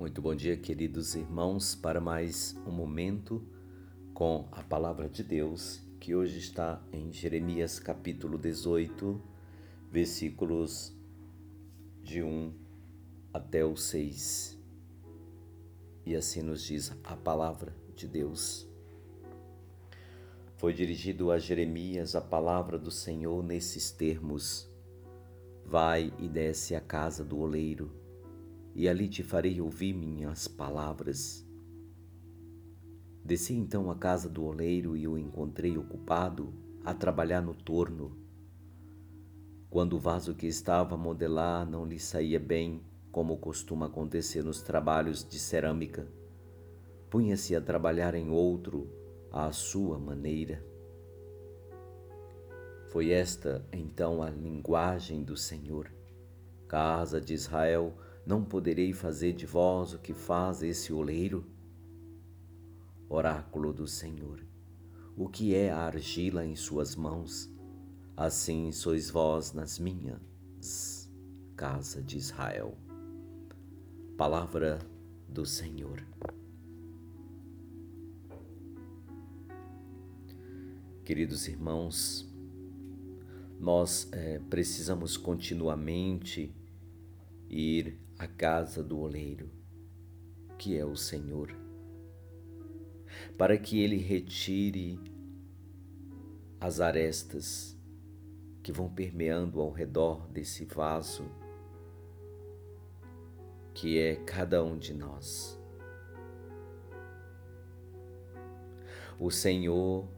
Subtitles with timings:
[0.00, 3.46] Muito bom dia, queridos irmãos, para mais um momento
[4.14, 9.20] com a palavra de Deus, que hoje está em Jeremias capítulo 18,
[9.92, 10.96] versículos
[12.02, 12.50] de 1
[13.30, 14.58] até o 6.
[16.06, 18.66] E assim nos diz a palavra de Deus.
[20.56, 24.66] Foi dirigido a Jeremias a palavra do Senhor nesses termos:
[25.62, 27.99] Vai e desce à casa do oleiro
[28.74, 31.46] e ali te farei ouvir minhas palavras.
[33.24, 36.52] Desci então à casa do oleiro e o encontrei ocupado
[36.84, 38.16] a trabalhar no torno.
[39.68, 44.62] Quando o vaso que estava a modelar não lhe saía bem, como costuma acontecer nos
[44.62, 46.08] trabalhos de cerâmica,
[47.08, 48.88] punha-se a trabalhar em outro
[49.30, 50.64] à sua maneira.
[52.90, 55.92] Foi esta então a linguagem do Senhor.
[56.66, 57.94] Casa de Israel,
[58.26, 61.44] não poderei fazer de vós o que faz esse oleiro?
[63.08, 64.40] Oráculo do Senhor,
[65.16, 67.50] o que é a argila em suas mãos?
[68.16, 71.10] Assim sois vós nas minhas,
[71.56, 72.76] casa de Israel.
[74.16, 74.78] Palavra
[75.28, 76.04] do Senhor.
[81.04, 82.30] Queridos irmãos,
[83.58, 86.54] nós é, precisamos continuamente
[87.50, 89.50] ir à casa do oleiro,
[90.56, 91.52] que é o Senhor,
[93.36, 95.00] para que ele retire
[96.60, 97.76] as arestas
[98.62, 101.24] que vão permeando ao redor desse vaso,
[103.74, 105.58] que é cada um de nós.
[109.18, 110.08] O Senhor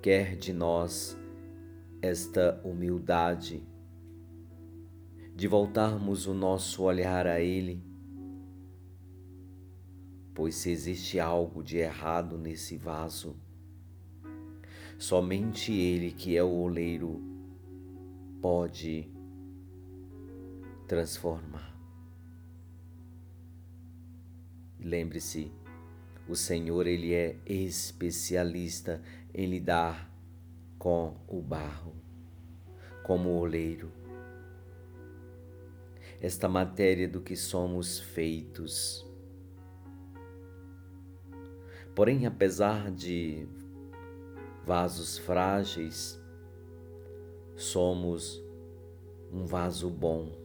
[0.00, 1.18] quer de nós
[2.00, 3.62] esta humildade
[5.36, 7.84] de voltarmos o nosso olhar a Ele,
[10.34, 13.36] pois se existe algo de errado nesse vaso,
[14.96, 17.22] somente Ele, que é o oleiro,
[18.40, 19.10] pode
[20.88, 21.76] transformar.
[24.80, 25.52] Lembre-se,
[26.26, 29.02] o Senhor ele é especialista
[29.34, 30.10] em lidar
[30.78, 31.94] com o barro,
[33.02, 34.05] como oleiro
[36.26, 39.08] esta matéria do que somos feitos.
[41.94, 43.46] Porém, apesar de
[44.64, 46.20] vasos frágeis,
[47.54, 48.42] somos
[49.32, 50.36] um vaso bom,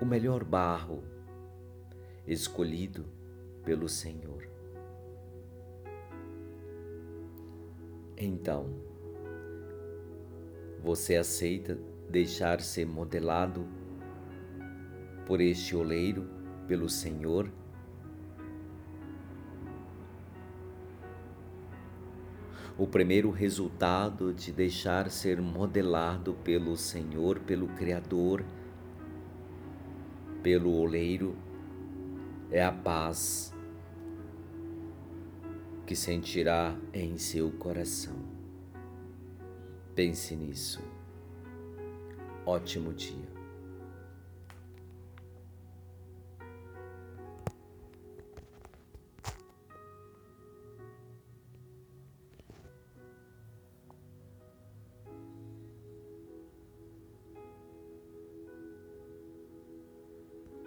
[0.00, 1.02] o melhor barro
[2.24, 3.04] escolhido
[3.64, 4.48] pelo Senhor.
[8.16, 8.70] Então,
[10.80, 11.76] você aceita
[12.08, 13.66] deixar ser modelado
[15.26, 16.28] por este oleiro,
[16.66, 17.50] pelo Senhor.
[22.76, 28.44] O primeiro resultado de deixar ser modelado pelo Senhor, pelo Criador,
[30.42, 31.36] pelo oleiro,
[32.50, 33.54] é a paz
[35.86, 38.16] que sentirá em seu coração.
[39.94, 40.82] Pense nisso.
[42.44, 43.33] Ótimo dia.